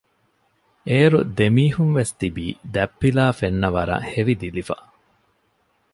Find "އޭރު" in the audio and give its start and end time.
0.89-1.19